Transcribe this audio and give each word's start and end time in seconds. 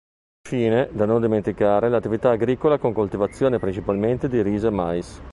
Infine, 0.49 0.89
da 0.93 1.05
non 1.05 1.21
dimenticare, 1.21 1.87
l'attività 1.87 2.31
agricola 2.31 2.79
con 2.79 2.91
coltivazione 2.91 3.59
principalmente 3.59 4.27
di 4.27 4.41
riso 4.41 4.65
e 4.65 4.69
mais. 4.71 5.21